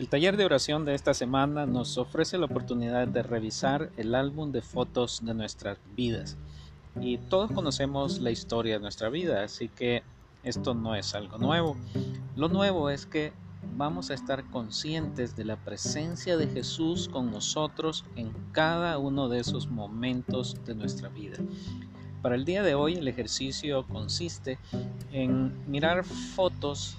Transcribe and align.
El 0.00 0.08
taller 0.08 0.38
de 0.38 0.46
oración 0.46 0.86
de 0.86 0.94
esta 0.94 1.12
semana 1.12 1.66
nos 1.66 1.98
ofrece 1.98 2.38
la 2.38 2.46
oportunidad 2.46 3.06
de 3.06 3.22
revisar 3.22 3.90
el 3.98 4.14
álbum 4.14 4.50
de 4.50 4.62
fotos 4.62 5.20
de 5.22 5.34
nuestras 5.34 5.76
vidas. 5.94 6.38
Y 7.02 7.18
todos 7.18 7.52
conocemos 7.52 8.18
la 8.18 8.30
historia 8.30 8.76
de 8.76 8.80
nuestra 8.80 9.10
vida, 9.10 9.44
así 9.44 9.68
que 9.68 10.02
esto 10.42 10.72
no 10.72 10.94
es 10.94 11.14
algo 11.14 11.36
nuevo. 11.36 11.76
Lo 12.34 12.48
nuevo 12.48 12.88
es 12.88 13.04
que 13.04 13.34
vamos 13.76 14.10
a 14.10 14.14
estar 14.14 14.42
conscientes 14.44 15.36
de 15.36 15.44
la 15.44 15.56
presencia 15.56 16.38
de 16.38 16.46
Jesús 16.46 17.06
con 17.06 17.30
nosotros 17.30 18.06
en 18.16 18.32
cada 18.52 18.96
uno 18.96 19.28
de 19.28 19.40
esos 19.40 19.68
momentos 19.68 20.56
de 20.64 20.76
nuestra 20.76 21.10
vida. 21.10 21.36
Para 22.22 22.36
el 22.36 22.46
día 22.46 22.62
de 22.62 22.74
hoy 22.74 22.94
el 22.94 23.06
ejercicio 23.06 23.86
consiste 23.86 24.58
en 25.12 25.70
mirar 25.70 26.04
fotos 26.04 26.96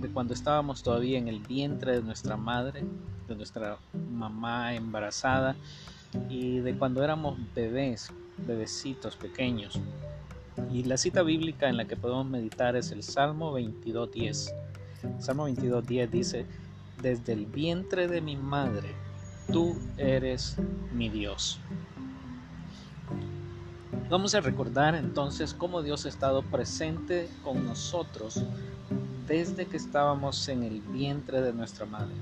de 0.00 0.08
cuando 0.08 0.34
estábamos 0.34 0.82
todavía 0.82 1.18
en 1.18 1.28
el 1.28 1.40
vientre 1.40 1.96
de 1.96 2.02
nuestra 2.02 2.36
madre, 2.36 2.84
de 3.28 3.36
nuestra 3.36 3.78
mamá 4.10 4.74
embarazada 4.74 5.56
y 6.28 6.58
de 6.58 6.76
cuando 6.76 7.02
éramos 7.02 7.38
bebés, 7.54 8.12
bebecitos 8.46 9.16
pequeños. 9.16 9.80
Y 10.70 10.84
la 10.84 10.96
cita 10.96 11.22
bíblica 11.22 11.68
en 11.68 11.76
la 11.76 11.86
que 11.86 11.96
podemos 11.96 12.26
meditar 12.26 12.76
es 12.76 12.90
el 12.90 13.02
Salmo 13.02 13.58
22.10. 13.58 14.52
Salmo 15.18 15.48
22.10 15.48 16.10
dice, 16.10 16.46
desde 17.00 17.32
el 17.32 17.46
vientre 17.46 18.08
de 18.08 18.20
mi 18.20 18.36
madre, 18.36 18.94
tú 19.50 19.76
eres 19.96 20.56
mi 20.92 21.08
Dios. 21.08 21.58
Vamos 24.10 24.34
a 24.34 24.40
recordar 24.40 24.94
entonces 24.94 25.54
cómo 25.54 25.82
Dios 25.82 26.04
ha 26.04 26.10
estado 26.10 26.42
presente 26.42 27.30
con 27.42 27.64
nosotros 27.64 28.42
desde 29.26 29.66
que 29.66 29.76
estábamos 29.76 30.48
en 30.48 30.62
el 30.62 30.80
vientre 30.80 31.40
de 31.40 31.52
nuestra 31.52 31.86
madre. 31.86 32.14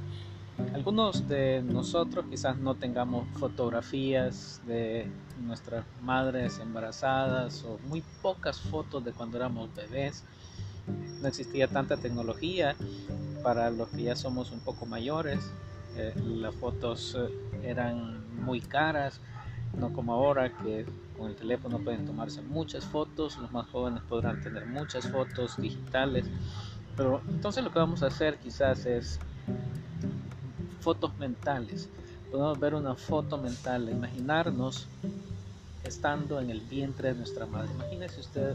Algunos 0.74 1.26
de 1.26 1.62
nosotros 1.62 2.26
quizás 2.30 2.58
no 2.58 2.74
tengamos 2.74 3.26
fotografías 3.38 4.60
de 4.66 5.10
nuestras 5.40 5.84
madres 6.02 6.58
embarazadas 6.58 7.64
o 7.64 7.78
muy 7.88 8.02
pocas 8.22 8.60
fotos 8.60 9.04
de 9.04 9.12
cuando 9.12 9.38
éramos 9.38 9.74
bebés. 9.74 10.24
No 11.20 11.28
existía 11.28 11.66
tanta 11.68 11.96
tecnología 11.96 12.76
para 13.42 13.70
los 13.70 13.88
que 13.88 14.02
ya 14.04 14.16
somos 14.16 14.52
un 14.52 14.60
poco 14.60 14.86
mayores. 14.86 15.50
Eh, 15.96 16.14
las 16.24 16.54
fotos 16.54 17.16
eh, 17.18 17.28
eran 17.64 18.20
muy 18.40 18.60
caras, 18.60 19.20
no 19.78 19.92
como 19.92 20.12
ahora 20.12 20.52
que 20.56 20.86
con 21.18 21.28
el 21.30 21.36
teléfono 21.36 21.78
pueden 21.78 22.06
tomarse 22.06 22.42
muchas 22.42 22.84
fotos, 22.84 23.36
los 23.38 23.50
más 23.52 23.68
jóvenes 23.68 24.02
podrán 24.08 24.40
tener 24.40 24.66
muchas 24.66 25.08
fotos 25.08 25.60
digitales. 25.60 26.26
Pero 27.00 27.22
entonces 27.30 27.64
lo 27.64 27.72
que 27.72 27.78
vamos 27.78 28.02
a 28.02 28.08
hacer 28.08 28.36
quizás 28.36 28.84
es 28.84 29.18
fotos 30.82 31.16
mentales. 31.18 31.88
Podemos 32.30 32.60
ver 32.60 32.74
una 32.74 32.94
foto 32.94 33.38
mental, 33.38 33.88
imaginarnos 33.88 34.86
estando 35.82 36.38
en 36.40 36.50
el 36.50 36.60
vientre 36.60 37.14
de 37.14 37.14
nuestra 37.14 37.46
madre. 37.46 37.70
Imagínese 37.72 38.20
usted 38.20 38.54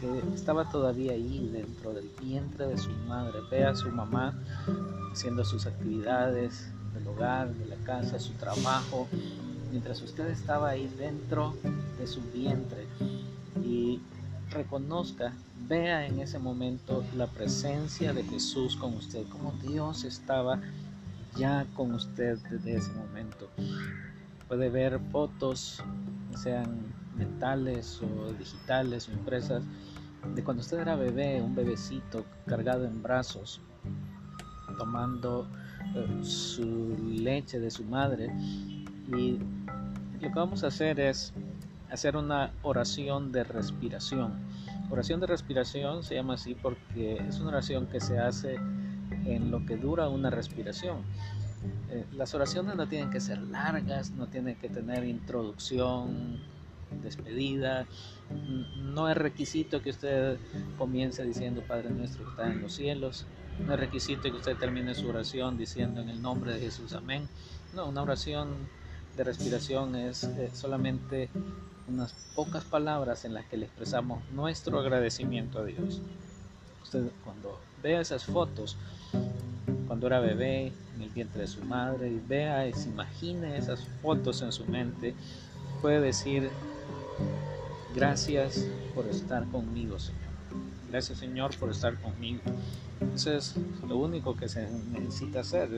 que 0.00 0.22
estaba 0.34 0.70
todavía 0.70 1.12
ahí 1.12 1.50
dentro 1.52 1.92
del 1.92 2.08
vientre 2.18 2.66
de 2.66 2.78
su 2.78 2.88
madre. 3.06 3.40
Ve 3.50 3.64
a 3.66 3.74
su 3.74 3.90
mamá 3.90 4.32
haciendo 5.12 5.44
sus 5.44 5.66
actividades 5.66 6.70
del 6.94 7.06
hogar, 7.08 7.52
de 7.52 7.66
la 7.66 7.76
casa, 7.84 8.18
su 8.18 8.32
trabajo, 8.32 9.06
mientras 9.70 10.00
usted 10.00 10.30
estaba 10.30 10.70
ahí 10.70 10.90
dentro 10.96 11.54
de 11.98 12.06
su 12.06 12.22
vientre 12.32 12.86
y 13.62 14.00
reconozca, 14.50 15.34
vea 15.68 16.06
en 16.06 16.20
ese 16.20 16.38
momento 16.38 17.04
la 17.16 17.26
presencia 17.26 18.12
de 18.12 18.22
Jesús 18.22 18.76
con 18.76 18.94
usted, 18.94 19.26
como 19.28 19.52
Dios 19.62 20.04
estaba 20.04 20.60
ya 21.36 21.66
con 21.74 21.92
usted 21.92 22.38
desde 22.50 22.76
ese 22.76 22.92
momento. 22.92 23.48
Puede 24.48 24.70
ver 24.70 25.00
fotos, 25.10 25.82
sean 26.36 26.94
mentales 27.16 28.00
o 28.00 28.32
digitales 28.32 29.08
o 29.08 29.12
impresas, 29.12 29.62
de 30.34 30.42
cuando 30.44 30.62
usted 30.62 30.78
era 30.78 30.96
bebé, 30.96 31.40
un 31.40 31.54
bebecito 31.54 32.24
cargado 32.46 32.84
en 32.84 33.02
brazos, 33.02 33.60
tomando 34.78 35.46
eh, 35.94 36.24
su 36.24 36.96
leche 37.08 37.58
de 37.60 37.70
su 37.70 37.84
madre. 37.84 38.30
Y 39.16 39.38
lo 40.14 40.20
que 40.20 40.28
vamos 40.28 40.64
a 40.64 40.68
hacer 40.68 41.00
es 41.00 41.32
hacer 41.90 42.16
una 42.16 42.52
oración 42.62 43.32
de 43.32 43.44
respiración. 43.44 44.32
Oración 44.90 45.20
de 45.20 45.26
respiración 45.26 46.02
se 46.02 46.14
llama 46.14 46.34
así 46.34 46.54
porque 46.54 47.16
es 47.16 47.40
una 47.40 47.48
oración 47.48 47.86
que 47.86 48.00
se 48.00 48.18
hace 48.18 48.54
en 49.24 49.50
lo 49.50 49.66
que 49.66 49.76
dura 49.76 50.08
una 50.08 50.30
respiración. 50.30 50.98
Eh, 51.90 52.04
las 52.12 52.34
oraciones 52.34 52.76
no 52.76 52.86
tienen 52.86 53.10
que 53.10 53.20
ser 53.20 53.38
largas, 53.38 54.12
no 54.12 54.28
tienen 54.28 54.56
que 54.56 54.68
tener 54.68 55.04
introducción, 55.04 56.40
despedida. 57.02 57.86
No 58.76 59.08
es 59.08 59.16
requisito 59.16 59.82
que 59.82 59.90
usted 59.90 60.38
comience 60.78 61.24
diciendo 61.24 61.62
Padre 61.66 61.90
nuestro 61.90 62.24
que 62.24 62.30
está 62.30 62.52
en 62.52 62.62
los 62.62 62.72
cielos. 62.74 63.26
No 63.66 63.74
es 63.74 63.80
requisito 63.80 64.22
que 64.22 64.36
usted 64.36 64.56
termine 64.56 64.94
su 64.94 65.08
oración 65.08 65.56
diciendo 65.56 66.00
en 66.00 66.10
el 66.10 66.20
nombre 66.20 66.52
de 66.52 66.60
Jesús, 66.60 66.92
amén. 66.92 67.28
No, 67.74 67.88
una 67.88 68.02
oración 68.02 68.68
de 69.16 69.24
respiración 69.24 69.96
es 69.96 70.24
eh, 70.24 70.50
solamente 70.52 71.30
unas 71.88 72.14
pocas 72.34 72.64
palabras 72.64 73.24
en 73.24 73.34
las 73.34 73.46
que 73.46 73.56
le 73.56 73.66
expresamos 73.66 74.22
nuestro 74.32 74.78
agradecimiento 74.80 75.60
a 75.60 75.64
Dios. 75.64 76.00
Usted 76.82 77.08
cuando 77.24 77.60
vea 77.82 78.00
esas 78.00 78.24
fotos, 78.24 78.76
cuando 79.86 80.06
era 80.06 80.20
bebé 80.20 80.72
en 80.94 81.02
el 81.02 81.10
vientre 81.10 81.42
de 81.42 81.48
su 81.48 81.62
madre, 81.64 82.10
y 82.10 82.20
vea 82.26 82.66
y 82.66 82.72
se 82.72 82.88
imagine 82.88 83.56
esas 83.56 83.86
fotos 84.02 84.42
en 84.42 84.52
su 84.52 84.64
mente, 84.66 85.14
puede 85.80 86.00
decir, 86.00 86.50
gracias 87.94 88.66
por 88.94 89.06
estar 89.06 89.46
conmigo, 89.46 89.98
Señor. 89.98 90.20
Gracias, 90.90 91.18
Señor, 91.18 91.56
por 91.56 91.70
estar 91.70 92.00
conmigo. 92.00 92.40
Eso 93.14 93.32
es 93.32 93.54
lo 93.86 93.98
único 93.98 94.36
que 94.36 94.48
se 94.48 94.68
necesita 94.92 95.40
hacer. 95.40 95.68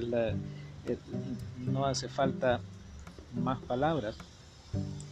no 1.59 1.87
hace 1.87 2.09
falta 2.09 2.61
más 3.35 3.59
palabras. 3.61 4.17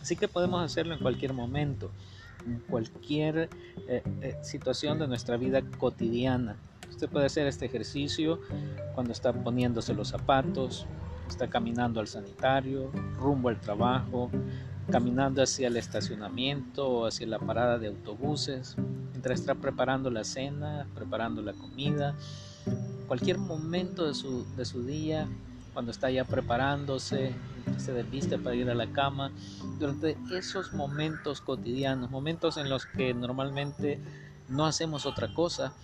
Así 0.07 0.15
que 0.15 0.29
podemos 0.29 0.63
hacerlo 0.63 0.95
en 0.95 1.01
cualquier 1.01 1.33
momento, 1.33 1.91
en 2.47 2.61
cualquier 2.71 3.51
eh, 3.89 4.05
eh, 4.21 4.37
situación 4.41 5.01
de 5.01 5.09
nuestra 5.09 5.37
vida 5.37 5.63
cotidiana. 5.79 6.55
Usted 6.89 7.09
puede 7.09 7.27
hacer 7.27 7.49
este 7.49 7.67
ejercicio 7.67 8.41
cuando 8.95 9.13
está 9.13 9.33
poniéndose 9.33 9.95
los 9.95 10.07
zapatos, 10.07 10.87
está 11.29 11.49
caminando 11.49 11.99
al 11.99 12.07
sanitario, 12.07 12.93
rumbo 13.19 13.49
al 13.49 13.61
trabajo, 13.61 14.31
caminando 14.93 15.43
hacia 15.43 15.67
el 15.67 15.77
estacionamiento 15.77 16.89
o 16.89 17.07
hacia 17.07 17.27
la 17.27 17.41
parada 17.41 17.77
de 17.81 17.89
autobuses, 17.89 18.77
mientras 19.11 19.41
está 19.41 19.57
preparando 19.57 20.09
la 20.09 20.23
cena, 20.23 20.87
preparando 20.95 21.43
la 21.43 21.53
comida, 21.53 22.15
cualquier 23.09 23.39
momento 23.39 24.07
de 24.07 24.15
su, 24.15 24.47
de 24.55 24.65
su 24.65 24.85
día, 24.85 25.27
cuando 25.77 25.93
está 25.93 26.11
ya 26.11 26.25
preparándose, 26.25 27.35
se 27.77 27.93
desviste 27.93 28.39
para 28.39 28.57
ir 28.57 28.71
a 28.71 28.75
la 28.75 28.87
cama, 28.87 29.31
durante 29.79 30.17
esos 30.33 30.73
momentos 30.73 31.43
cotidianos, 31.43 32.11
momentos 32.11 32.57
en 32.57 32.71
los 32.71 32.87
que 32.87 33.13
normalmente 33.13 34.01
no 34.49 34.65
hacemos 34.65 35.05
otra 35.05 35.35
cosa, 35.35 35.75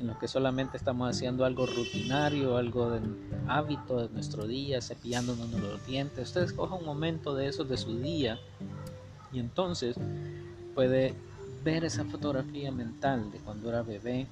en 0.00 0.08
los 0.08 0.18
que 0.18 0.26
solamente 0.26 0.76
estamos 0.76 1.08
haciendo 1.08 1.44
algo 1.44 1.64
rutinario, 1.64 2.56
algo 2.56 2.90
de 2.90 3.00
hábito 3.46 4.08
de 4.08 4.12
nuestro 4.12 4.48
día, 4.48 4.82
cepillándonos 4.82 5.48
los 5.52 5.86
dientes. 5.86 6.26
Usted 6.26 6.42
escoja 6.42 6.74
un 6.74 6.84
momento 6.84 7.36
de 7.36 7.46
esos 7.46 7.68
de 7.68 7.76
su 7.76 8.00
día 8.00 8.40
y 9.32 9.38
entonces 9.38 9.94
puede 10.74 11.14
ver 11.62 11.84
esa 11.84 12.04
fotografía 12.04 12.72
mental 12.72 13.30
de 13.30 13.38
cuando 13.38 13.68
era 13.68 13.82
bebé, 13.82 14.26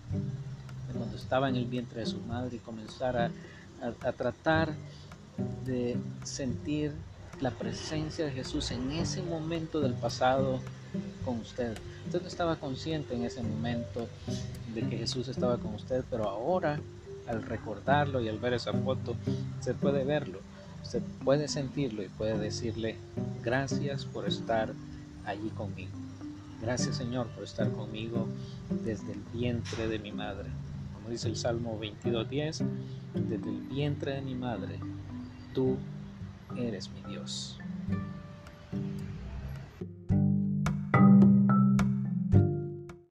de 0.88 0.98
cuando 0.98 1.16
estaba 1.16 1.48
en 1.48 1.54
el 1.54 1.66
vientre 1.66 2.00
de 2.00 2.06
su 2.06 2.18
madre 2.18 2.56
y 2.56 2.58
comenzar 2.58 3.16
a, 3.16 3.30
a 3.80 4.12
tratar 4.12 4.74
de 5.64 5.96
sentir 6.24 6.92
la 7.40 7.50
presencia 7.50 8.24
de 8.24 8.32
Jesús 8.32 8.70
en 8.70 8.92
ese 8.92 9.22
momento 9.22 9.80
del 9.80 9.94
pasado 9.94 10.60
con 11.24 11.40
usted. 11.40 11.76
Usted 12.06 12.22
no 12.22 12.28
estaba 12.28 12.56
consciente 12.56 13.14
en 13.14 13.24
ese 13.24 13.42
momento 13.42 14.06
de 14.74 14.82
que 14.82 14.98
Jesús 14.98 15.28
estaba 15.28 15.58
con 15.58 15.74
usted, 15.74 16.04
pero 16.10 16.28
ahora 16.28 16.80
al 17.26 17.42
recordarlo 17.42 18.20
y 18.20 18.28
al 18.28 18.38
ver 18.38 18.54
esa 18.54 18.72
foto, 18.72 19.16
usted 19.58 19.74
puede 19.76 20.04
verlo, 20.04 20.40
usted 20.82 21.02
puede 21.24 21.48
sentirlo 21.48 22.02
y 22.02 22.08
puede 22.08 22.38
decirle 22.38 22.96
gracias 23.42 24.04
por 24.04 24.26
estar 24.26 24.72
allí 25.24 25.48
conmigo. 25.50 25.92
Gracias 26.60 26.96
Señor 26.96 27.26
por 27.28 27.44
estar 27.44 27.70
conmigo 27.72 28.26
desde 28.84 29.12
el 29.12 29.20
vientre 29.32 29.88
de 29.88 29.98
mi 29.98 30.12
madre. 30.12 30.48
Como 30.94 31.10
dice 31.10 31.28
el 31.28 31.36
Salmo 31.36 31.78
22.10, 31.80 32.64
desde 33.14 33.50
el 33.50 33.60
vientre 33.62 34.14
de 34.14 34.22
mi 34.22 34.34
madre 34.34 34.78
tú 35.54 35.78
eres 36.56 36.90
mi 36.90 37.02
Dios. 37.04 37.58